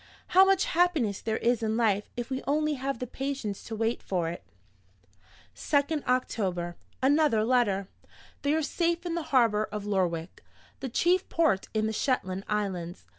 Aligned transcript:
how 0.29 0.43
much 0.43 0.63
happiness 0.65 1.21
there 1.21 1.37
is 1.37 1.61
in 1.61 1.77
life 1.77 2.09
if 2.17 2.31
we 2.31 2.41
only 2.47 2.73
have 2.73 2.97
the 2.97 3.05
patience 3.05 3.63
to 3.63 3.75
wait 3.75 4.01
for 4.01 4.29
it. 4.29 4.41
"2d 5.55 6.03
October. 6.07 6.75
Another 7.03 7.43
letter. 7.43 7.87
They 8.41 8.55
are 8.55 8.63
safe 8.63 9.05
in 9.05 9.13
the 9.13 9.21
harbor 9.29 9.65
of 9.71 9.85
Lerwick, 9.85 10.41
the 10.79 10.89
chief 10.89 11.29
port 11.29 11.67
in 11.75 11.85
the 11.85 11.93
Shetland 11.93 12.45
Islands. 12.49 13.05